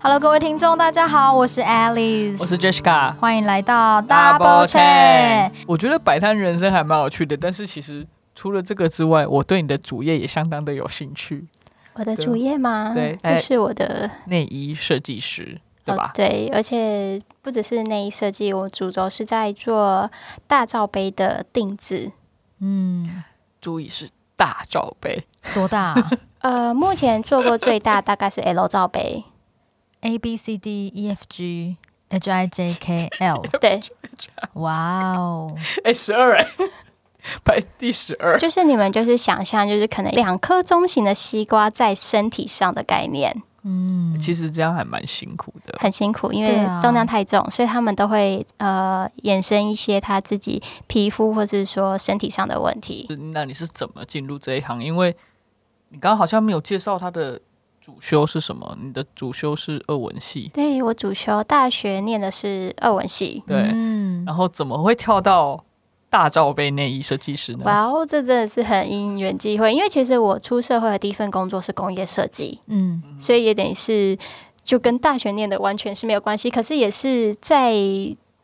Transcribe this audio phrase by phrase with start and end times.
[0.00, 5.50] Hello，各位听众，大家好，我是 Alice，我是 Jessica，欢迎来到 Double Check。
[5.66, 11.48] 我觉得摆摊人生还蛮有趣的，但是其实除了这个之外，我对你的主业也相当的有兴趣。
[11.94, 12.92] 我的主业吗？
[12.94, 16.12] 对，就是我的内衣设计师，对吧？
[16.14, 20.08] 对，而且不只是内衣设计，我主轴是在做
[20.46, 22.12] 大罩杯的定制。
[22.60, 23.24] 嗯，
[23.60, 25.96] 注意是大罩杯，多大？
[26.38, 29.24] 呃，目前做过最大大概是 L 罩杯
[30.00, 31.76] ，A B C D E F G
[32.08, 33.42] H I J K L。
[33.60, 33.80] 对，
[34.54, 36.46] 哇哦， 哎，十二哎。
[37.44, 43.42] 排第十二，就是你们就是想象，就是可能两颗中型的西瓜在身体上的概念。
[43.64, 53.06] 嗯，其实这样还蛮辛苦的，很辛苦，因为重量太重，所以他们都会呃衍生一些他自己皮肤或者是说身体上的问题。
[53.34, 54.82] 那你是怎么进入这一行？
[54.82, 55.14] 因为
[55.90, 57.38] 你刚刚好像没有介绍他的
[57.88, 58.76] 主修是什么？
[58.82, 60.50] 你的主修是二文系？
[60.52, 63.42] 对我主修大学念的是二文系。
[63.46, 63.56] 对，
[64.26, 65.64] 然后怎么会跳到？
[66.10, 67.64] 大罩杯内衣设计师呢？
[67.66, 74.16] 哇哦，这真的是很因缘际会，因为其实我出社会的第一份工作是工业设计，嗯，所以也等于是
[74.62, 77.74] 就跟大学念的完全是没有关系，可是也是在。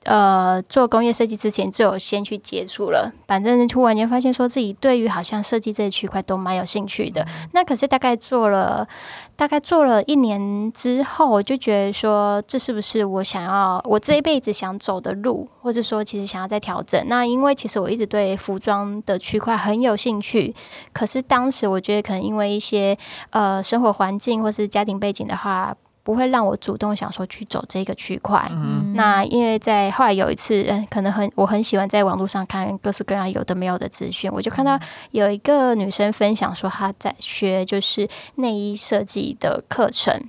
[0.05, 7.27] 呃，做工业设计之前就有先去接触了，反正突然间发现说自己对于好像设计这一区块都蛮有兴趣的。
[7.53, 8.87] 那可是大概做了
[9.35, 17.03] 大概做了一年之后，我就觉得说这是不是我想要我这一辈子想走的路，或者说其实想要再调整。
[17.09, 20.55] 那因为其实我一直对服装的区块很有兴趣，
[20.93, 22.97] 可是当时我觉得可能因为一些
[23.31, 25.75] 呃生活环境或是家庭背景的话。
[26.05, 28.49] 不会让我主动想说去走这个区块。
[28.95, 34.79] 那因为在后来有一次，嗯，可能很我很喜欢在网络上看各式各样有的没有的资讯，我就看到
[35.11, 40.29] 有一个女生分享说她在学就是内衣设计的课程。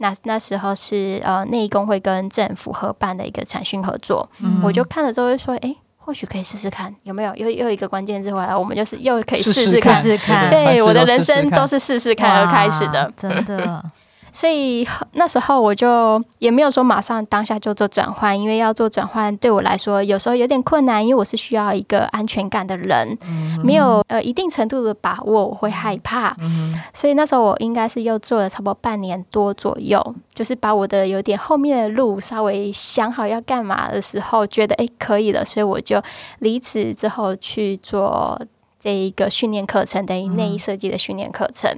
[0.00, 4.30] 那那时候是呃内衣工会跟政府合办的一个产训合作，
[4.62, 7.34] 我就看了之后就说，哎，或许可以试试看有没有？
[7.34, 10.48] 又又一个关键字回来，我们就是又可以试试看，试试看。
[10.48, 13.84] 对，我的人生都是试试看而开始的，真的。
[14.32, 23.16] 所以那时候我就也没有说马上当下就做转换，因为要做转换对我来说有时候有点困难，因为我是需要一个安全感的人，
[23.62, 26.36] 没有呃一定程度的把握，我会害怕。
[26.92, 36.02] 所以那时候我应该是又做了差不多半年多左右，就是把我的有点后面的路稍微想好要干嘛的时候，觉得哎可以了，所以我就
[36.40, 38.40] 离职之后去做。
[38.80, 41.68] 这一个训练课程等于内衣设计的训练课程。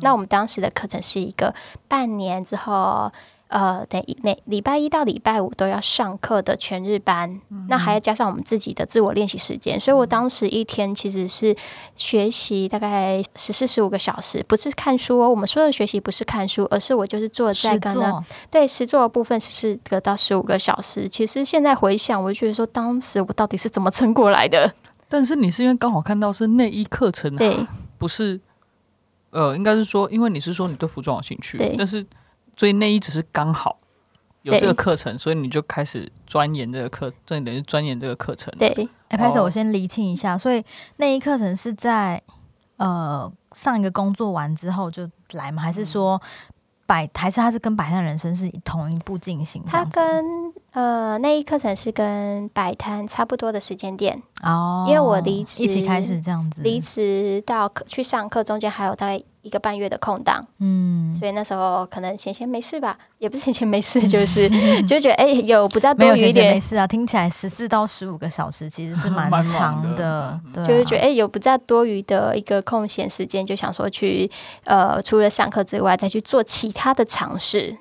[0.00, 1.54] 那我们当时的课程是一个
[1.88, 3.10] 半年之后，
[3.48, 7.40] 呃，等于每礼拜一到礼拜五都要上课的全日班。
[7.68, 11.56] 那还要加上我们自己的自我练习时间，所以我当时一天其实是
[11.94, 15.30] 学习大概十四十五个小时，不是看书哦。
[15.30, 21.08] 我们说的学习不是看书，而是我就是坐在刚刚对实做的部分是得到十五个小时。
[21.08, 24.72] 其实现在回想，我就觉得说，当时我到底是怎么撑过来的？
[25.08, 27.56] 但是你是因为刚好看到是内衣课程，对，
[27.96, 28.40] 不是，
[29.30, 32.04] 呃，应该是说，因为你是说你对服装有兴趣，但是
[32.56, 33.76] 所以内衣只是刚好
[34.42, 38.52] 有这个课程，所以你就开始钻研这个课，这等于钻研这个课程。
[38.58, 40.64] 对，哎，拍手，我先厘清一下，所以
[40.96, 42.22] 内衣课程是在
[42.76, 45.62] 呃上一个工作完之后就来吗？
[45.62, 46.20] 还是说
[46.86, 49.62] 摆还是它是跟摆摊人生是同一步进行？
[49.66, 50.45] 它跟
[50.76, 64.46] 呃，那一课程是跟摆摊差不多的时间点哦，因为我离职一起开始这样子，离职到去上课中间还有大概一个半月的空档，嗯，所以那时候可能闲闲没事吧，也不是闲闲没事，就是
[64.84, 74.30] 就觉得哎，有不知道多余一点没事啊，听起来十四到十五个小时其实是 蛮长的，对就是觉得哎，有不知道多余的一个空闲时间，就想说去
[74.64, 77.78] 呃，除了上课之外，再去做其他的尝试。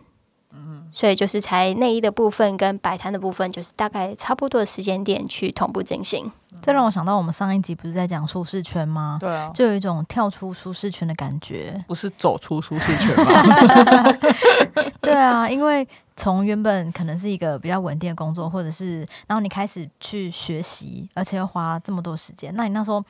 [0.96, 6.32] 所以就是才内衣的部分跟摆摊的部分，就是大概差不多的时间点去同步进行。
[6.62, 9.18] 这让我想到我们上一集不是在讲舒适圈吗？
[9.20, 11.84] 对啊，就有一种跳出舒适圈的感觉。
[11.86, 14.14] 不是走出舒适圈吗？
[15.02, 23.04] 对啊，因为从原本可能是一个比较稳定的工作，或者是然后你开始去学习，而且要花这么多时间，那你那时候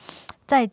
[0.44, 0.68] 在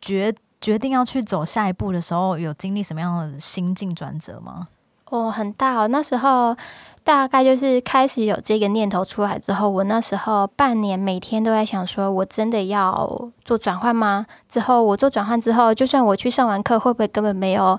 [0.00, 4.68] 决决定要去走下一步的时候，有经历什么样的心境转折吗？
[5.12, 5.86] 哦，很大哦！
[5.88, 6.56] 那时候
[7.04, 14.24] 大概就是开始有这个念头出来之后，我那时候半年每天都在想，说我真的要做转换吗？
[14.48, 17.78] 之后我做转换之后，就算我去上完课，会不会根本没有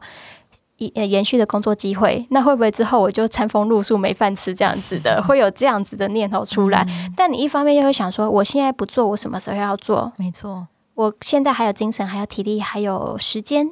[0.78, 2.24] 延延续的工作机会？
[2.30, 5.20] 那会不会之后我就餐风露宿没饭吃这样子的？
[5.24, 6.86] 会有这样子的念头出来？
[7.18, 10.14] 但你一方面又会想说，我现在不做，我什么时候要做？
[10.18, 13.72] 没错，我现在还有精神，还有体力，还有时间。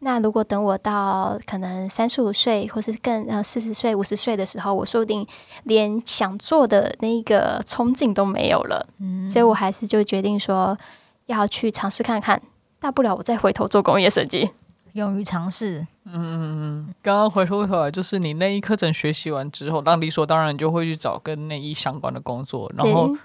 [0.00, 5.26] 那如果等我到可能三十五岁，或是更呃四十岁、五十岁的时候，我说不定
[5.64, 8.86] 连想做的那个冲劲都没有了。
[9.00, 10.76] 嗯，所以我还是就决定说
[11.26, 12.40] 要去尝试看看，
[12.78, 14.50] 大不了我再回头做工业设计，
[14.92, 15.86] 勇于尝试。
[16.04, 16.94] 嗯嗯嗯。
[17.02, 22.70] 刚刚回头回来，就是你内衣课程学习完之后，那理所当然就会去找跟内衣相关的工作。
[22.76, 23.16] 然后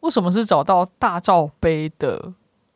[0.00, 2.32] 为什么是找到大罩杯的？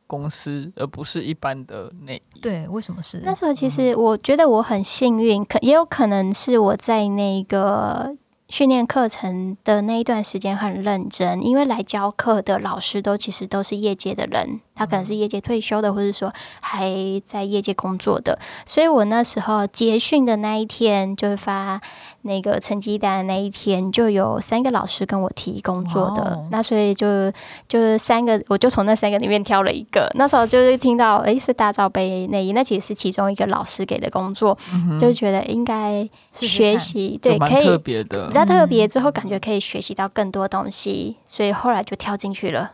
[0.08, 2.40] 公司，而不是一般的内衣。
[2.40, 3.54] 对，为什么是那时候？
[3.54, 8.16] 其实我觉得我很幸运，可也有可能是我在那个。
[8.50, 16.94] 训练课程的那一段时间很认真，因为来教课的老师都其实都是业界的人，他可能是业界退休的，或者说还
[17.24, 18.38] 在业界工作的。
[18.64, 21.80] 所以我那时候结训的那一天，就是发
[22.22, 26.38] 那个成绩单的那一天，就有三个老师跟我提工作的。
[26.52, 27.30] 那所以就
[27.68, 30.08] 就是三个，我就从那三个里面挑了一个。
[30.14, 34.56] 那时候就是听到，哎，是大罩杯内衣，那其实是其中一个老师给的工作，
[35.00, 38.30] 就觉得应该学习，对，可以特别的。
[38.30, 42.72] 较特别之后，感觉可以学习到更多东西，所以后来就跳进去了，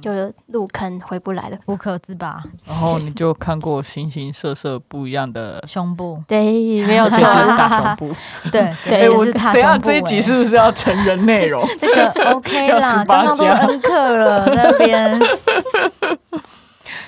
[0.00, 0.12] 就
[0.46, 2.42] 入坑回不来了，无可自拔。
[2.66, 8.14] 然后你就看过形形色色不一样的胸部，对，没有错，大胸部，
[8.50, 11.66] 对 对， 我等下这一集是不是要成人内容？
[11.78, 15.20] 这个 OK 啦，刚刚都恩课了那边。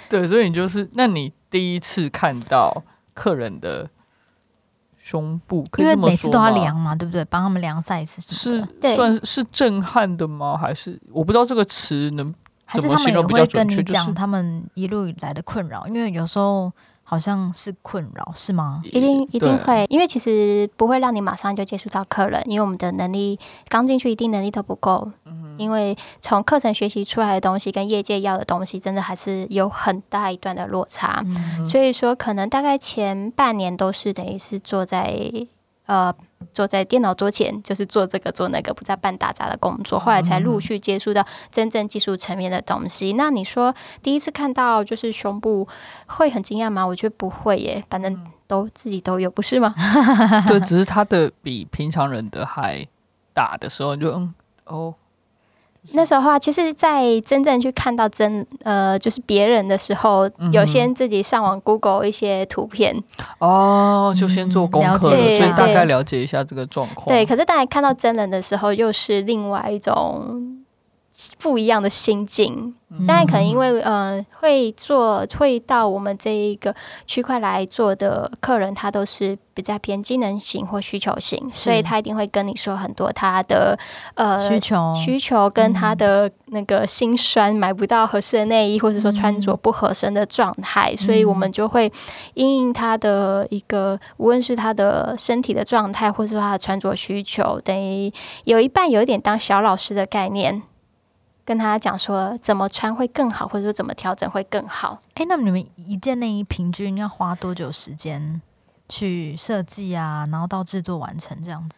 [0.08, 2.82] 对，所以你就是，那你第一次看到
[3.14, 3.88] 客人的。
[4.98, 7.24] 胸部，因为每次都要量嘛，对不对？
[7.26, 8.66] 帮他们量 size 是
[8.96, 10.58] 算是震撼的吗？
[10.60, 12.34] 还是我不知道这个词能
[12.74, 13.82] 怎么形容比较准确？
[13.82, 16.72] 讲他们一路以来的困扰，因为有时候。
[17.08, 18.82] 好像是困扰是吗？
[18.82, 25.12] 一定一定会，因为其实不会让你马上就接触到客人，因为我们的能力刚进去，一定能力都不够。
[25.24, 31.24] 嗯，因为从课程学习出来的东西跟业界要的东西，真的还是有很大一段的落差。
[31.64, 35.16] 所以说，可能大概前半年都是等于是坐在。
[35.86, 36.12] 呃，
[36.52, 39.98] 坐在电脑桌前，就是做这个做那个，不再办打杂的工作。
[39.98, 43.14] 后来才陆续接触到真正技术层面的东西。
[43.14, 45.66] 那你说第一次看到就是胸部
[46.06, 46.86] 会很惊讶吗？
[46.86, 49.74] 我觉得不会耶，反正都自己都有，不是吗？
[50.48, 52.86] 对，只是他的比平常人的还
[53.32, 54.34] 大的时候，就嗯
[54.64, 54.94] 哦。
[55.92, 63.02] 那时候啊，其实，在真正去看到真呃，就是别人的时候，有先自己上网 Google 一些图片
[63.38, 67.06] 哦，就先做功课，所以大概了解一下这个状况。
[67.08, 70.62] 对，可是大家看到真人的时候，又是另外一种。
[71.38, 72.74] 不一样的心境，
[73.06, 76.74] 当然可能因为呃会做会到我们这一个
[77.06, 83.78] 区块来做的客人，他都是比较偏机能型或需求型，所以他一定会跟你说很多他的
[84.14, 84.94] 呃需求。
[84.94, 91.90] 需求跟他的那个心酸，买不到合适的内衣，或者说穿着不合身的状态，所以我们就会
[92.34, 98.12] 因应他的一个，无论是他的身体的状态，或者说他的穿着需求，等于
[98.44, 100.62] 有一半有一点当小老师的概念。
[101.46, 104.98] 跟他讲说怎么穿会更好，或者说怎么调整会更好。
[105.14, 108.42] 哎，那你们一件内衣平均要花多久时间
[108.88, 110.28] 去设计啊？
[110.30, 111.76] 然后到制作完成这样子？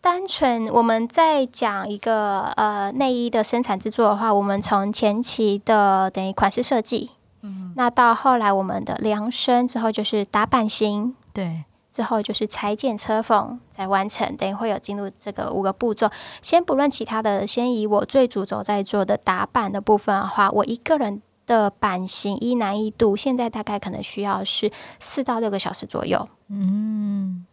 [0.00, 7.10] 单纯我们在讲一个呃内衣的生产制作的话，我们从前期的等于款式设计，
[7.42, 11.64] 嗯，那到后来我们的量身之后就是打版型，对。
[11.90, 16.10] 之后就是裁剪车缝再完成，等于会有进入这个五个步骤。
[16.42, 26.28] 先不论其他的，先以我最主轴在做的打版的部分的话，我一个人的版型一难易度，现在大概可能需要是四到六个小时左右。
[26.48, 27.46] 嗯，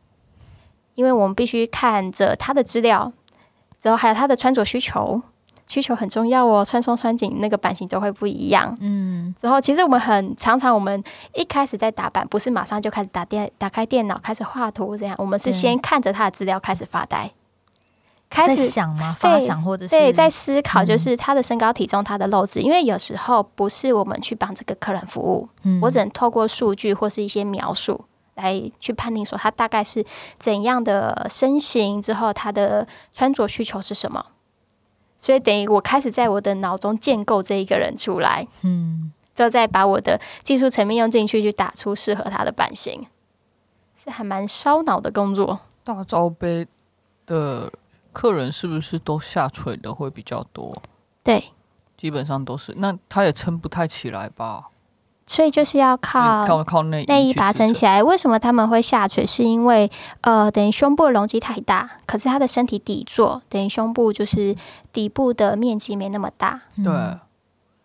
[0.95, 3.13] 因为我们必须看着他的资料，
[3.79, 5.21] 之后还有他的穿着需求。
[5.67, 8.77] 需求很重要哦，穿松穿紧那个版型都会不一样。
[8.81, 11.03] 嗯，之后其实我们很常常，我们
[11.33, 17.31] 一开始在打版，不是马上就开始打电打开电脑开始画图这样，我们是先看着他的资料开始发呆，
[18.29, 19.15] 开始想吗？
[19.19, 25.49] 发想或者是对，在思考就是他的身高体重、他的漏子，因为有时候不是我们去帮这个客人服务，
[25.81, 28.05] 我只能透过数据或是一些描述
[28.35, 30.05] 来去判定说他大概是
[30.37, 34.23] 怎样的身形，之后他的穿着需求是什么。
[35.25, 43.07] 所以等于我开始在我的脑中建构这一个人出来，嗯，就再把我的技术层面用进去，去打出适合他的版型，
[43.95, 45.61] 是还蛮烧脑的工作。
[45.83, 46.67] 大招杯
[47.25, 47.73] 的
[48.13, 50.71] 客人是不是都下垂的会比较多？
[51.23, 51.45] 对，
[51.97, 52.75] 基本上都是。
[52.77, 54.65] 那他也撑不太起来吧？
[55.27, 58.03] 所以就是要靠靠内内衣把撑起来。
[58.03, 59.25] 为什么他们会下垂？
[59.25, 59.89] 是因为
[60.21, 64.55] 呃，等于胸部的容积太大，可是他的身体底座等于胸部就是
[64.93, 66.61] 底部的面积没那么大。
[66.83, 67.17] 对，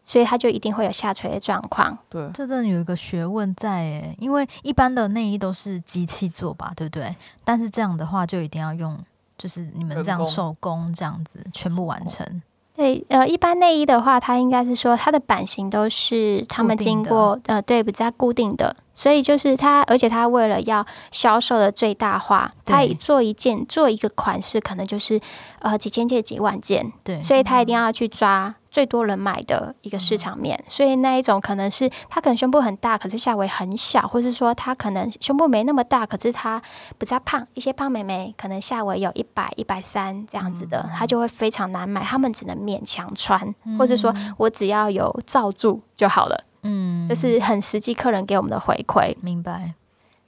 [0.05, 1.97] 所以他就一定会有下垂的状况。
[2.11, 7.17] 对，这真的有一个学问在诶，因为一般的内衣都是机器做吧，对不对？
[7.43, 8.99] 但是这样的话就一定要用，
[9.39, 12.43] 就是你们这样手工这样子全部完成。
[12.81, 25.21] 对，呃，一般内衣的话，它应该是说它的版型都是他们经过呃，对，比较固定的，所以就是它，而且它为了要销售的最大化，它做一件做一个款式，可能就是
[25.59, 28.55] 呃几千件几万件，对，所以它一定要去抓。
[28.71, 36.63] 最多人买的一个市场面，所以那一种可能是他可能胸部很大，可是下围很小，或是说他可能胸部没那么大，可是他
[36.97, 46.45] 比较胖，一些胖妹妹可能下围有一百、一百三这样子的，他就会非常难买，他们只能勉强穿，或者说我只要有罩住就好了。
[46.63, 49.17] 嗯，这是很实际客人给我们的回馈。
[49.21, 49.75] 明白。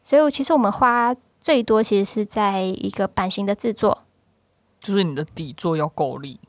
[0.02, 4.02] 所以其实我们花最多其实是在一个版型的制作，
[4.80, 6.40] 就是你的底座要够力。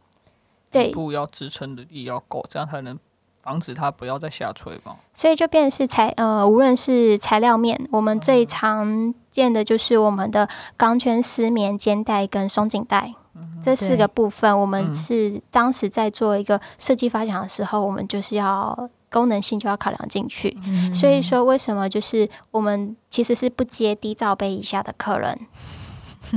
[0.74, 3.00] 对，布要支撑的力要够，这样才能
[3.42, 4.96] 防止它不要再下垂嘛。
[5.14, 13.14] 所以就变是材呃，无论是材料面，我们最常见的就是我们的钢圈、丝棉、肩带跟松紧带
[13.62, 14.60] 这四个部分。
[14.60, 20.58] 我们是当时在做一个设计发想的时候，我们就是要功能性就要考量进去。
[20.94, 25.40] 所以说，为什么就是我们其实是不接低罩杯以下的客人。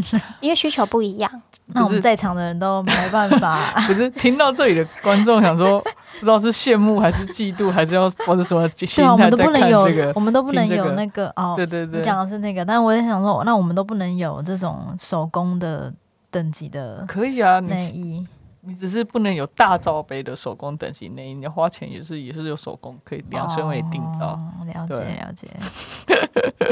[0.41, 1.31] 因为需求不一样，
[1.75, 3.59] 那我们在场的人都没办法。
[3.87, 10.13] 不是听到这里的观众想说，不知道是羡慕还是嫉妒，还是要或者什么心态在看这个？
[10.15, 11.55] 我们都不能有那个哦。
[11.57, 15.93] 对对对，讲的是那个，但我也想说，那我们都不能有这种手工的
[16.31, 18.27] 等级的，可以啊，内衣。
[18.67, 24.37] 你只是不能有大罩杯的手工等级内衣，你要花钱也是也是有手工可以量身为定造。
[24.67, 25.49] 了解了解。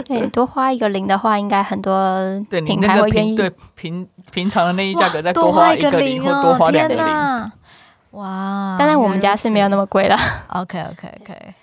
[0.04, 1.96] 对， 多花一个零的话，应该很多
[2.50, 3.36] 对品牌会愿意。
[3.36, 7.04] 对平平常的内衣价格再多花一个零或多花两个零。
[8.10, 8.76] 哇！
[8.76, 10.16] 当然我们家是没有那么贵了。
[10.48, 11.54] OK OK OK。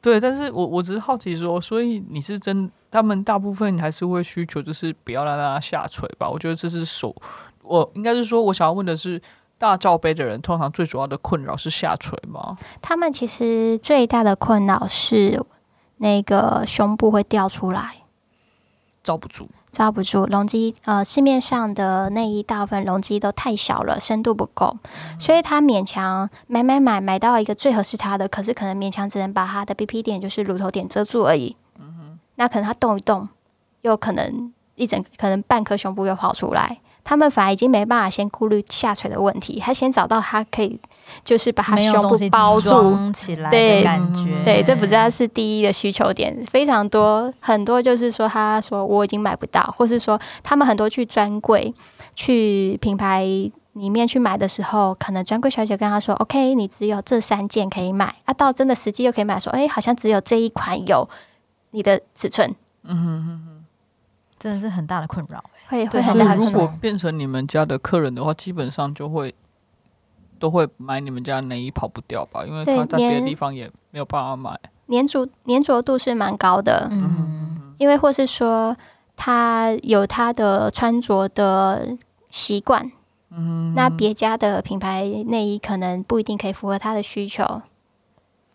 [0.00, 6.28] 对，但是我我只是好奇说，所以你是真他们大部分还是会需求，就是不要让它下垂吧？
[6.28, 7.14] 我觉得这是手，
[7.62, 9.22] 我应该是说我想要问的是。
[9.58, 12.56] 大罩杯的人通常最主要的困扰是下垂吗？
[12.80, 15.44] 他们其实最大的困扰是
[15.96, 17.96] 那个胸部会掉出来，
[19.02, 20.26] 罩不住，罩不住。
[20.26, 24.76] 容积呃，市面上的内衣大部分容积都太小了，深度不够，
[25.18, 31.56] 所以他勉强买买买买到一个最合适他的，可是可能勉强只能把他的 BP 点就是乳头点遮住而已。
[31.80, 33.28] 嗯哼，那可能他动一动，
[33.80, 36.78] 又可能一整可能半颗胸部又跑出来。
[37.08, 40.78] 他们反而已经没办法先顾虑下垂的问题，他先找到他可以，
[41.24, 42.70] 就是把他胸部包住
[43.12, 44.44] 起来的感觉。
[44.44, 51.72] 对，这不知道是第一的需求点，非常多很多，就是说他说我已经买不到，或是说他们很多去专柜、
[52.14, 53.24] 去品牌
[53.72, 61.08] 里面去买的时候，可能专柜小姐跟他说：“OK，你只有这三件可以买。”啊，到真的实际又可以买，说：“哎，好像只有这一款有
[61.70, 63.64] 你的尺寸。”嗯哼哼哼，
[64.38, 65.42] 真的是很大的困扰。
[65.68, 66.34] 会会很大。
[66.34, 69.34] 如果变成你们家的客人的话，基本上就会
[70.38, 72.44] 都会买你们家内衣，跑不掉吧？
[72.44, 74.58] 因为他在别的地方也没有办法买。
[74.88, 78.74] 粘着粘着度是蛮高的，嗯，因为或是说
[79.16, 81.96] 他有他的穿着的
[82.30, 82.90] 习惯，
[83.30, 87.60] 嗯，那别家的品牌内衣可能不一定可以符合他的需求。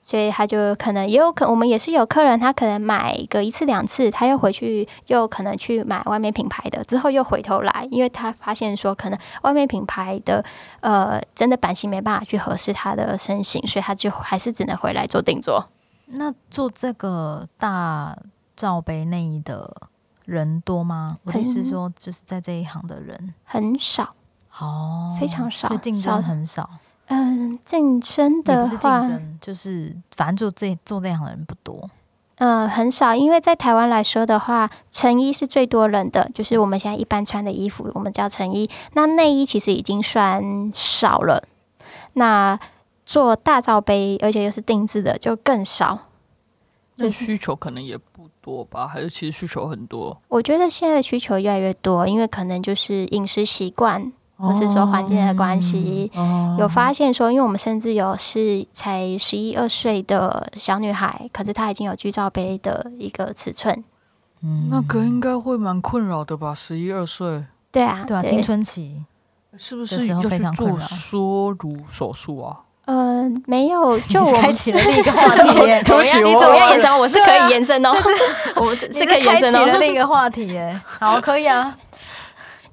[0.06, 10.44] 所以他就可能也有可，我们也是有客人，他可能买个一次两次，他又回去又可能去买外面品牌的，之后又回头来，因为他发现说可能外面品牌的
[10.82, 15.70] 呃真的版型没办法去合适他的身形，所以他就还是只能回来做定做。
[16.08, 18.18] 那做这个大
[18.58, 19.74] 罩杯内衣的
[20.26, 21.18] 人多吗？
[21.24, 24.10] 我的意思说，就是在这一行的人很少
[24.60, 26.70] 哦，非常少，竞争很少。
[27.14, 29.08] 嗯，竞争的话，
[29.40, 31.90] 就是反正做这做这行的人不多。
[32.38, 38.68] 嗯，很少，因为在台湾来说的话，成衣是最多人的，就是我们现在一般穿的衣服，我们叫成衣。
[38.94, 41.44] 那内衣其实已经算少了。
[42.14, 42.60] 那
[43.06, 46.08] 做大罩杯，而且又是定制的，就更少。
[46.96, 48.88] 那需求可能也不多吧？
[48.88, 50.20] 还是其实需求很多？
[50.28, 54.12] 我觉得现在的需求越来越多，因为可能就是饮食习惯。
[54.44, 56.12] 或是说环境的关系，
[56.60, 63.84] 有发现说，因为我们甚至有是才十一二岁的小女孩，可是她已经有剧照杯的一个尺寸。
[64.42, 66.54] 嗯，那个应该会蛮困扰的吧？
[66.54, 69.06] 十一二岁，对啊，对啊，青春期
[69.58, 72.60] 是不是要去做缩乳手术啊？
[72.86, 75.54] 呃，没有，就我开启了另一个话题。
[75.56, 77.00] 对不起，你怎么样延伸？
[77.00, 77.94] 我是可以延伸哦，
[78.58, 80.78] 我们是可以延伸了另一个话题耶。
[80.84, 81.74] 好，可以啊。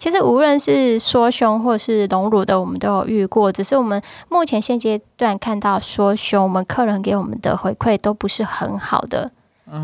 [0.00, 3.52] 其实无论是缩胸或是隆乳的，我们都有遇过。
[3.52, 9.30] 只是我们目前现阶段看到缩胸，我们客人给我们的回馈都不是很好的，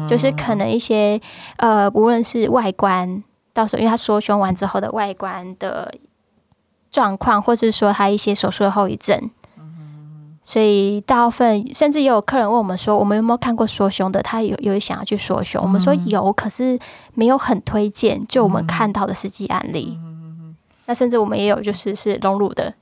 [0.08, 1.20] 就是可能一些
[1.58, 5.92] 呃，无论是外观，到时候因为他缩胸完之后的外观的
[6.90, 9.30] 状况，或者是说他一些手术的后遗症。
[10.49, 14.23] 所以大部分甚至也有客人问我们说，我们有没有看过缩胸的？
[14.23, 16.79] 他有有想要去缩胸，我们说有，可是
[17.15, 18.25] 没有很推荐。
[18.29, 19.99] 就我们看到的实际案例，
[20.85, 22.75] 那甚至我们也有就是是隆乳的，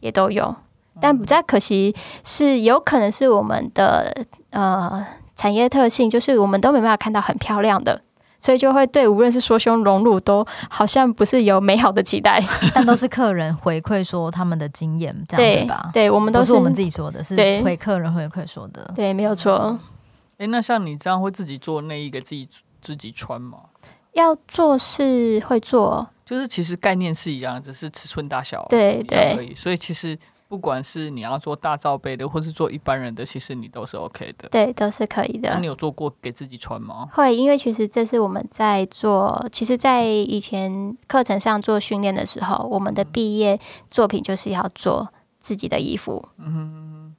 [0.00, 0.54] 也都有。
[1.00, 8.02] 但比较可惜是，有可能是我们的呃产业特性，就是我们都没办法看到很漂亮的。
[8.38, 12.42] 所以就会对无论是说胸隆乳都好像不是有美好的期待，
[12.74, 15.90] 但都是客人回馈说他们的经验这样对吧？
[15.92, 18.92] 对，我们都是我们自己说的，是回客人回馈说的。
[18.94, 19.78] 对，没有错。
[20.38, 22.48] 哎，那像你这样会自己做内衣给自己
[22.80, 23.58] 自己穿吗？
[24.12, 30.18] 要做是会做，就是其实概念是一样，只是尺寸大小对对，所以其实。
[30.48, 34.48] 不管是你要做大罩杯的，或是做一般人的，其实你都是 OK 的。
[34.48, 35.50] 对，都是可以的。
[35.50, 37.08] 那你有做过给自己穿吗？
[37.12, 45.08] 会，因为其实这是我们在做，其实，在以前课程上做训练的时候，我们的毕业作品就是要做
[45.40, 46.26] 自己的衣服。
[46.38, 47.14] 嗯哼。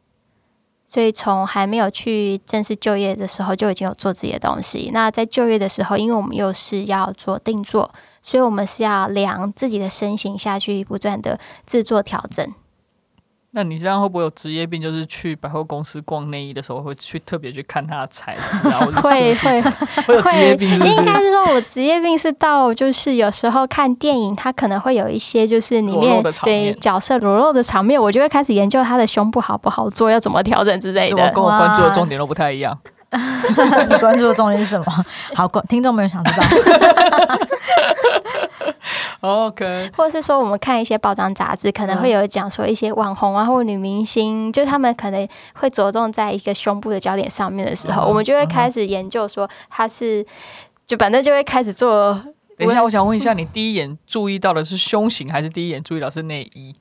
[0.88, 4.90] 所以从还没有去正式就业的时候，就已经有做自己的东西。
[4.92, 7.92] 那在就业的时候，因为我们又是要做定做，
[8.24, 12.52] 所以我们是要量自己的身形下去，不断的制作调整。
[13.52, 14.80] 那你这样会不会有职业病？
[14.80, 19.62] 就是去百货公司逛内衣的时候，会去特别去看它的材质啊，或者会会
[20.06, 20.70] 会有职业病？
[20.70, 31.32] 应该是说，我职业病是到就是有时候看电影，它可能会有一些就是里面对角色裸露的场面，我就会开始研究他的胸部好不好做，要怎么调整之类的。
[31.32, 32.78] 跟我关注的重点都不太一样。
[33.90, 35.06] 你关注的重点是什么？
[35.34, 36.46] 好，听众没有想知道。
[39.22, 50.26] OK，或者是说，我们看一些报章杂志，可能会有讲说一些网红啊，或女明星，就他们可能会着重在一个胸部的焦点上面的时候，我们就会开始研究说，他是
[50.88, 52.14] 就反正就会开始做。
[52.58, 56.76] 等一下，我想问一下，你第一眼注意到的是胸型，还是第一眼注意到是内衣？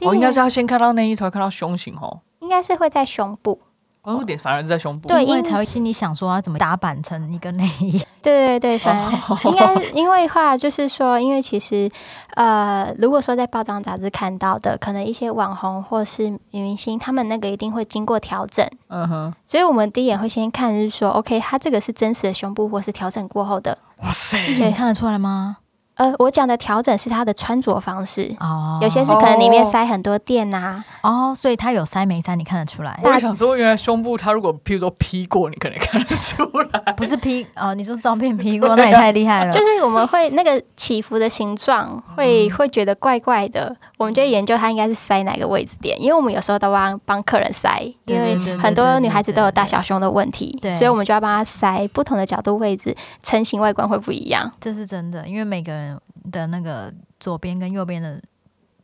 [0.00, 2.20] 我应该是要先看到内衣，才会看到胸型哦。
[2.40, 3.60] 应该是会在胸部。
[4.02, 8.04] 关注点反而是在胸部，对，因为才会心里想说要怎么打版成一个内衣。
[8.20, 9.12] 对对对，反
[9.44, 11.88] 应该因为话就是说，因为其实
[12.34, 18.68] 呃，如果说在报章杂志看到的，可能一些网红或是女明星，他们那个一定会经过调整。
[18.88, 23.78] 嗯哼，所以我们第一眼会先看，就是说，OK，他这个是真实的胸部，或是调整过后的。
[23.98, 25.58] 哇塞，可以看得出来吗？
[26.02, 32.98] 呃，我讲的调整是他的穿着方式哦，有些是可能里面塞很多垫呐，哦，所以他有塞没塞，你看得出来。
[33.04, 39.52] 我想说，原来胸部他如果譬如说 P 过，你可能看得出来，不是 P 哦，你说照片 P 过， 那也太厉害了。
[39.52, 54.50] 就是我们会那个起伏的形状，会会觉得怪怪的，我们就研究它应该是塞哪个位置点，因为我们有时候都帮帮客人塞，因为很多女孩子都有大小胸的问题，所以我们就要帮她塞不同的角度位置，成型外观会不一样。
[54.60, 55.91] 这是真的，因为每个人。
[56.30, 58.22] 的那个左边跟右边的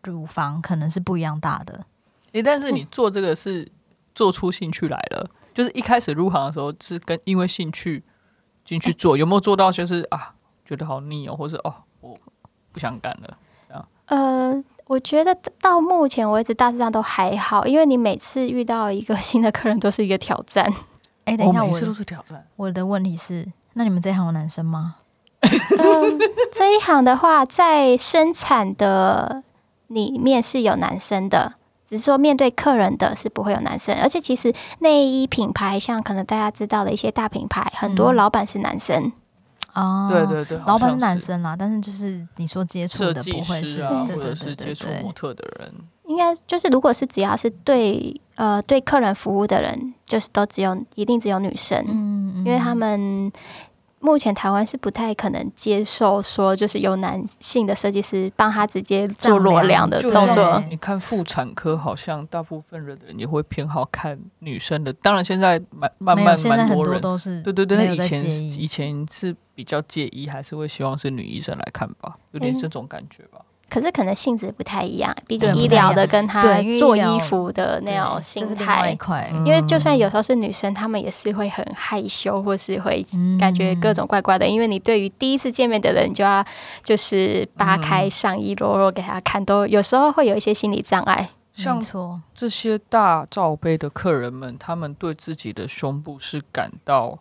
[0.03, 1.85] 乳房可能是不一样大的，
[2.33, 3.71] 诶，但是你做这个是
[4.15, 8.03] 做出兴趣来了，就是一开始入行的时候是跟因为兴趣
[8.65, 12.19] 进去做，有没有做到就是啊觉得好腻哦，或是哦我
[12.73, 13.37] 不想干了
[13.69, 13.89] 这样？
[14.07, 20.73] 呃，我觉得到目前为止大致上都还好，因为你每次遇到一个 新的客人都是一个挑战。
[21.25, 22.47] 哎，等一下，每次都是挑战。
[22.57, 24.97] 我的问题是，那你们这行有男生吗？
[25.79, 26.19] 嗯，
[26.53, 29.45] 这一行的话，在生产的
[29.87, 31.55] 里面是有男生的，
[31.87, 33.97] 只是说面对客人的是不会有男生。
[34.03, 39.13] 而且其实内衣品牌，像可能大家知道的一些大品牌，很多老板是男生。
[39.75, 45.73] 哦，对对对，老板是男生啦，但是就是你说接触的不会是，或者是接触模特的人，
[46.09, 53.31] 应该就是如果是只要是对呃对客人服务的人，就是都只有一定只有女生，嗯，因为他们。
[54.01, 60.63] 目前台湾是不太可能接受说，就是由男性的设计师帮他直接做裸量的动作。
[60.71, 64.93] 你看妇产科，好像大部分人的人也会偏好看女生的。
[64.93, 67.95] 当然，现在蛮慢慢蛮多人都是对对对。
[67.95, 68.31] 以前
[68.61, 73.41] 以前是比较介意，还是会希望是女医生来看吧，有点这种感觉吧。
[73.71, 76.43] 可是可能性质不太一样，毕竟医疗的跟他
[76.79, 78.97] 做衣服的那种心态，
[79.45, 83.05] 因为就算有时候是女生，她们也是会很害羞，或是会
[83.39, 84.47] 感觉各种怪怪的。
[84.47, 86.43] 因为你对于第一次见面的人，就要
[86.83, 91.29] 就是扒开上衣裸裸给他看，都有时候会有一些心理障碍。
[91.53, 91.85] 像
[92.35, 97.19] 这些大罩杯的客人们，他们对自己的胸部是感到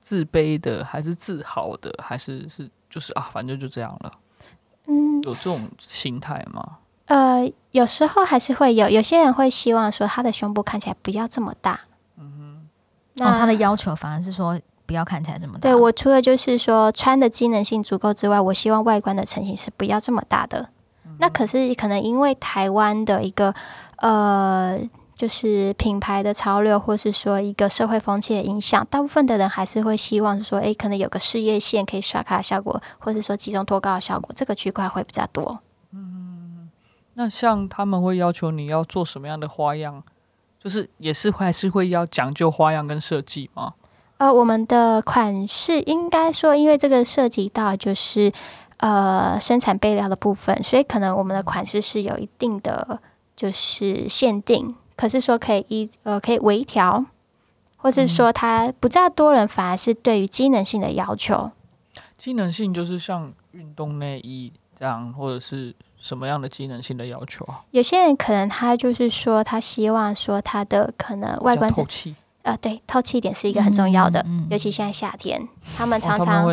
[0.00, 4.12] 自卑的，还是自豪的，还是是就是啊，反正就这样了。
[4.86, 6.78] 嗯，有这种心态吗？
[7.06, 11.80] 呃，有时候还是会有，有些人会希望说他的胸部看起来不要这么大。
[12.18, 12.68] 嗯哼，
[13.14, 15.60] 那他的要求反而是说不要看起来这么大。
[15.60, 20.68] 对我除了就是说穿的机能性足够之外，我希望外观的成型是不要这么大的。
[21.18, 23.54] 那可是可能因为台湾的一个
[23.96, 24.78] 呃，
[25.16, 35.58] 就是品牌的潮流，或是说一个社会风气的影响，大部分的人还是会希望说，诶，可能有个事业线可以刷卡的效果，或是说集中脱高的效果，这个区块会比较多。
[35.92, 36.68] 嗯，
[37.14, 40.02] 那像他们会要求你要做什么样的花样，
[40.62, 43.72] 就是也是还是会要讲究花样跟设计吗？
[44.18, 48.32] 呃，我们的款式应该说，因为这个涉及到就是。
[48.78, 53.00] 呃，生产备料的部分，所以可能我们的款式是有一定的
[53.34, 57.04] 就是限定，可是说可以一呃可以微调，
[57.76, 61.50] 或是说它不在多人反而是对于机能性的要求。
[62.16, 67.62] 机能性就是像运动内衣这样，或者是什么样的机能性的要求啊？
[67.72, 72.16] 有些人可能他就是说他希望说他的可能外观透气。
[72.46, 76.46] 呃，对，透气点是一个很重要的，尤其现在夏天，他们常常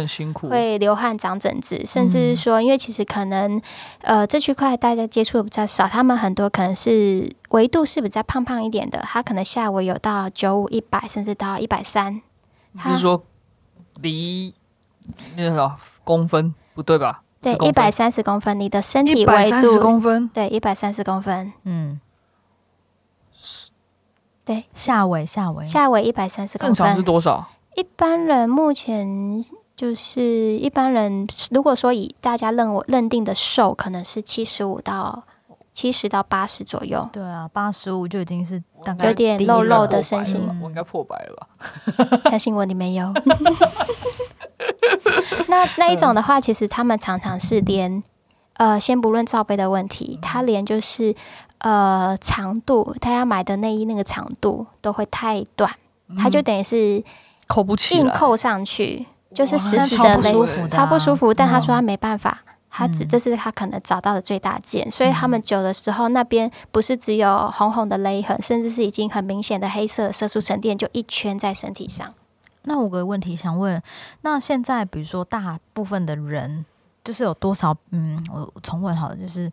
[0.49, 3.61] 会流汗、长疹子，甚至是说，因为其实可能，
[4.01, 12.19] 呃，这区块大家接触的比较少，他们很多可能是维度是比较胖胖一点的，他可能下围有到九五、一百，甚至到一百三。
[12.85, 13.23] 是说
[14.01, 14.51] 离
[15.37, 15.71] 那个
[16.03, 17.21] 公分不对吧？
[17.39, 21.99] 对，一百三十公分，你的身体维度公分，对，一百三十公分，嗯。
[24.45, 27.47] 对，下围下围下围一百三十公分，正常是多少？
[27.75, 29.43] 一般人目前
[29.75, 30.21] 就是
[30.57, 35.23] 一般人，如果说以大家认我认定的瘦，可能是七十五到
[35.71, 37.09] 七十到八十左右。
[37.11, 42.19] 对啊，八十五就已经是大概有点肉肉的身形，我应该破百了吧？
[42.29, 43.11] 相信我，你没有。
[45.47, 48.03] 那那一种的话，其实他们常常是连
[48.55, 51.15] 呃，先不论罩杯的问题，他连就是。
[51.63, 55.73] 呃，长度，他要买的内衣那个长度都会太短，
[56.17, 57.01] 他就等于是
[57.47, 61.33] 扣不起，硬扣上去，就是死死的勒，超不舒服。
[61.33, 72.13] 但他说他没办法，他只这是他可能找到的最大件，所以他们久的时候，那边不是只有红红的勒痕，甚至是已经很明显的黑色色素沉淀，就一圈在身体上。
[72.63, 73.81] 那我有个问题想问，
[74.23, 76.65] 那现在比如说大部分的人，
[77.05, 77.73] 就是有多少？
[77.91, 79.49] 嗯，我重问好了，就是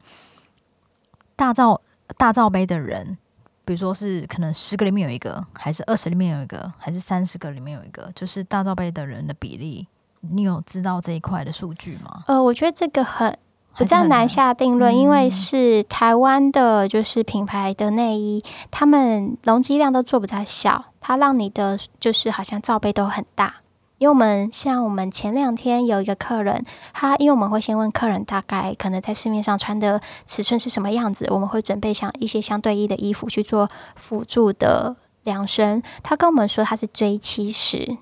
[1.37, 1.81] 大照。
[2.17, 3.17] 大罩杯的人，
[3.65, 9.87] 比如说是可能十个里面有一个，还是二十里面有一个，还是三十个里面有一个，就是大罩杯的人的比例，
[10.21, 12.25] 你有知道这一块的数据吗？
[12.27, 13.37] 呃，我觉得这个很
[13.79, 23.57] 比较难下定论，因为是台湾的，就是品牌的内衣，他们容积量都做比较小，它让你的就是好像罩杯都很大。
[24.01, 35.83] 因为我们像我们前两天有一个客人，他因为我们会先问客人大概可能在市面上穿的尺寸是什么样子，我们会准备像一些相对应的衣服去做辅助的量身。
[36.03, 37.99] 他跟我们说他是 J 七十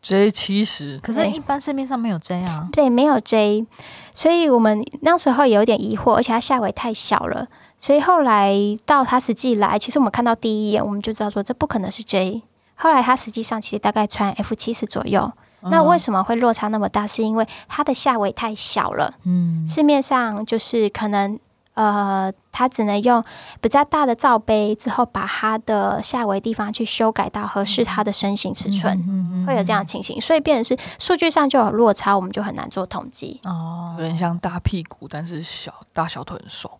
[0.00, 3.66] ，J 七十，可是一般市面上没有 J 啊，对，没有 J，
[4.14, 8.54] 所以我们那时候有点疑惑，而且他下围太小了，所以后来
[8.86, 12.40] 到他实际来，其实我们看到第一眼我们就知道说这不可能是 J。
[12.80, 15.30] 后来他实际上其实大概穿 F 七十左右，
[15.62, 17.06] 那为什么会落差那么大？
[17.06, 19.12] 是因为它的下围太小了。
[19.24, 21.38] 嗯，市面上就是可能
[21.74, 23.22] 呃，它只能用
[23.60, 33.40] 比较大的罩杯之后，把它的下围地方去修改到合适它的身形尺寸，会有这样情形，所以变成是数据上就有落差，我们就很难做统计。
[33.44, 36.78] 哦，有点像大屁股，但是小大小腿很瘦。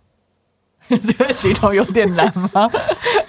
[1.07, 2.51] 这个形容有点难吗？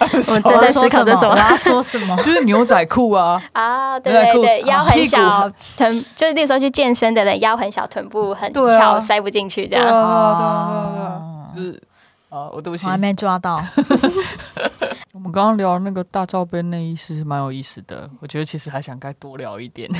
[0.00, 1.32] 我正在思考着什么？
[1.32, 2.16] 我要说什么？
[2.22, 3.40] 就是牛仔裤啊！
[3.52, 9.84] 啊，对对对，腰很小，臀就是那时候去健身的人，腰很小，臀部很翘，塞不进去这样。
[9.86, 11.22] 对啊，对啊，
[11.54, 11.82] 就是
[12.30, 13.62] 啊，我对不起，我还没抓到。
[15.12, 19.90] 我们刚刚聊那个大罩杯内衣是蛮有意思的，我觉得其实还想该多聊一点。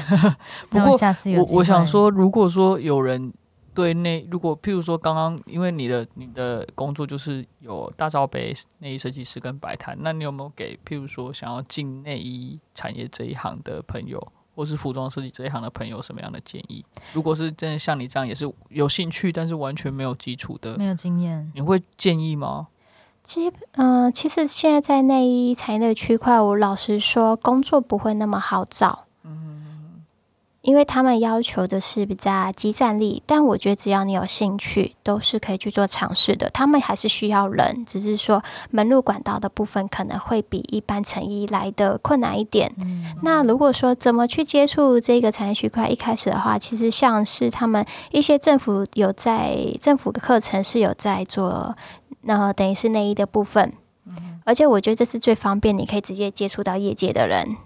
[0.70, 3.32] 不过下次我我想说，如果说有人。
[3.72, 14.20] 对内，如果譬如说刚刚，因为你的你的工作就是有大罩杯内衣设计师跟摆摊，那你有没有给譬如说想要进内衣产业这一行的朋友，
[14.54, 16.84] 或是服装设计这一行的朋友什么样的建议？
[17.12, 22.68] 如果是真的像你这样也是有兴趣，但是完全没有基础的，没有经验，你会建议吗？
[23.22, 29.04] 基嗯，其实现在在内衣产业的区块，我老实说，工作不会那么好找。
[30.62, 36.50] 因为他们要求的是比较激战力，但我觉得只要你有兴趣，都是可以去做尝试的。
[36.50, 42.70] 他们还是需要人，只是说门路管道的部分可能会比一般成衣来的困难一点。
[43.22, 51.74] 那如果说怎么去接触这个产业区块，一开始的话，其实像是他们一些政府有在政府的课程是有在做，
[52.22, 53.72] 那等于是内衣的部分。
[54.44, 57.56] 而且我觉得这是最方便，你可以直接接触到业界的人。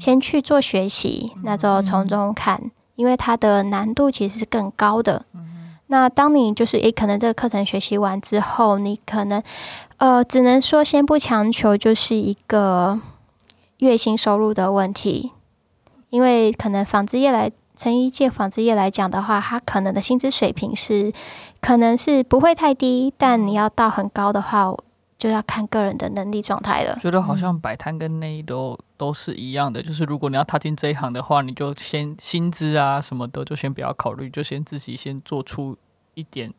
[0.00, 5.26] 先去做学习，那就从中看，因为它的难度其实是更高的。
[5.88, 9.42] 那当你就是诶，可能这个课程学习完之后，你可能
[9.98, 12.98] 呃，只能说先不强求，就是一个
[13.78, 15.32] 月薪收入的问题。
[16.08, 21.12] 因为可能纺织业来成衣界纺织业来讲的话，它可能的薪资水平是
[21.60, 24.72] 可能是不会太低，但你要到很高的话。
[25.20, 26.98] 就要看个人的能力状态了。
[26.98, 35.76] 觉得好像摆摊跟内衣都都是一样的，就是如果你要踏进这一行的话，你就先薪资啊什么的就先不要考虑，就先自己先做出
[36.14, 36.50] 一点，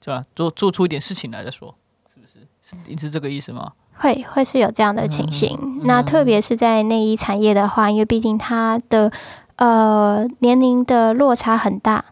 [0.00, 0.22] 对吧？
[0.36, 1.74] 做做出一点事情来再说，
[2.08, 2.46] 是不是？
[2.62, 3.72] 是你是这个意思吗？
[3.94, 5.80] 会会是有这样的情形。
[5.82, 9.10] 那特别是在内衣产业的话，因为毕竟它的
[9.56, 12.04] 呃年龄的落差很大，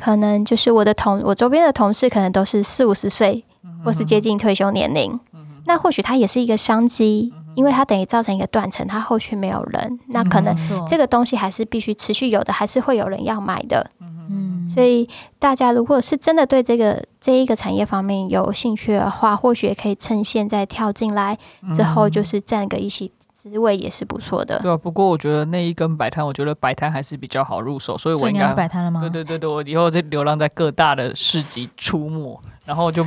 [0.00, 3.44] 可能就是我的同我周边的同事可能都是四五十岁。
[3.84, 5.18] 或是接近退休年龄，
[5.66, 13.90] 那或许它也是一个商机，因为它等于造成一个断层，它后续没有人，那可能这个东西还是必须持续有的，还是会有人要买的。
[14.30, 21.36] 嗯，所以大家如果是真的对这个这一个产业方面有兴趣的话，或许也可以趁现在跳进来，
[21.72, 24.60] 之后就是占个一席职位也是不错的。
[24.60, 29.00] 对啊，不过我觉得那一根摆摊，我觉得摆摊还是比较好入手，所以我应该摆摊了吗？
[29.00, 33.04] 对对对对，我以后在流浪在各大的市集出没，然后就。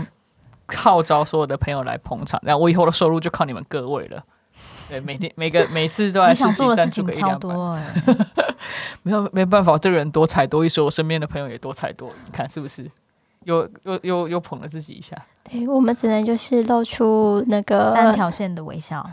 [0.68, 4.24] 号召所有的朋友来捧场，然后我以后的收入就靠你们各位了。
[4.88, 7.80] 对，每天每个每次都在想做的事情超多，
[9.02, 12.14] 没有没办法，这个人多才多艺，所以我身边的朋友也多才多艺。
[12.26, 12.90] 你看是不是？
[13.46, 15.18] 又又又又捧了自己一下。
[15.52, 19.06] 对我们只能就是露出那个三条线的微笑。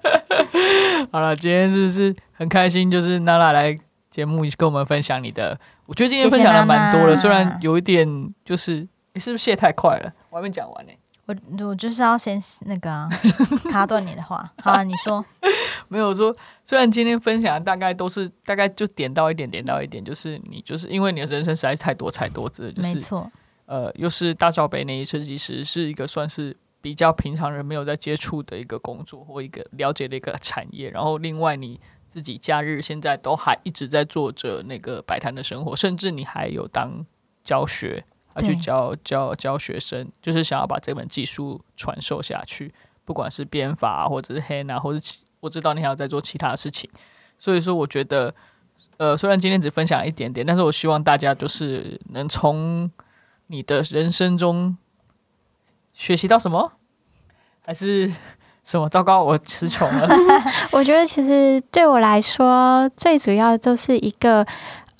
[1.12, 2.90] 好了，今天是不是很开心？
[2.90, 3.78] 就是娜娜来
[4.10, 10.12] 节目跟我们分享你的，我觉得今天分享的蛮多的，虽然有一点就是你是不是卸太快了？
[10.30, 10.92] 我还没讲完呢，
[11.26, 11.34] 我
[11.66, 13.08] 我就是要先那个啊，
[13.70, 14.50] 卡断你的话。
[14.62, 15.24] 好，你说
[15.88, 23.30] 没有说，虽然今天分享大概都是大概就点到一点，点到一点，就是你就是因为你的人生实在是太多彩多姿，就是没错。
[23.66, 30.90] 呃，又是大罩杯那一次，其实，是一个算是比较平常人没有在接触的一个工作或一个了解的一个产业。
[30.90, 37.06] 然后另外你自己假日现在都还一直在做着那个摆摊的生活，甚至你还有当
[37.44, 38.04] 教学。
[38.34, 42.72] 啊，去教教教学生，就是想要把这门技术传授下去，
[43.04, 45.00] 不管是编法或者是黑啊，或者
[45.40, 46.88] 我知道你还要在做其他的事情，
[47.38, 48.32] 所以说我觉得，
[48.98, 52.88] 呃，虽然今天只分享一点点，但是我希望大家就是能从
[53.48, 54.76] 你的人生中
[55.92, 56.72] 学习到什么，
[57.62, 58.12] 还是
[58.62, 58.88] 什么？
[58.88, 60.08] 糟糕，我词穷了。
[60.70, 64.46] 我觉得其实对我来说，最主要就是一个。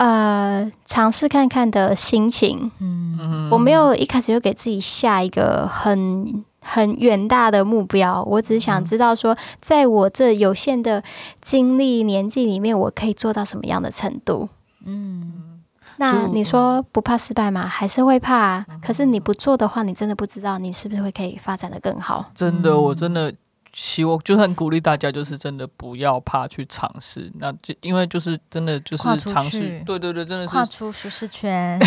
[0.00, 11.04] 呃，尝试看看的心情，嗯，我没有一开始就给自己下一个很很远大的目标，我只是想知道说，在我这有限的
[11.42, 14.48] 经历年纪里面，我可以做到什么样的程度，
[14.86, 15.60] 嗯，
[15.98, 17.66] 那你说不怕失败吗？
[17.66, 18.64] 还是会怕？
[18.80, 22.30] 可是你不做的话，你真的不知道你是不是会可以发展的更好。
[22.34, 23.34] 真的，我真的。
[23.72, 27.30] 希望就很鼓励大家，就是真的不要怕去尝试。
[27.38, 31.78] 那就因为就是真的就是尝试，对对对，真的是跨出舒适圈。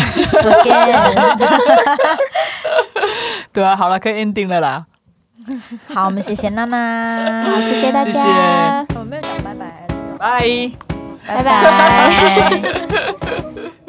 [3.52, 4.86] 对啊，好了，可以 ending 了啦。
[5.92, 8.86] 好，我们谢谢娜娜， 好，谢谢大家。
[8.94, 9.86] 我没有讲拜拜，
[10.18, 10.40] 拜
[11.26, 11.52] 拜拜
[12.62, 13.83] 拜。